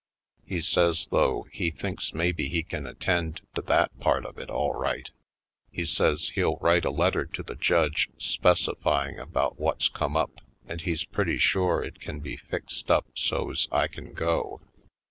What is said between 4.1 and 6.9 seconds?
of it all right; he says he'll write a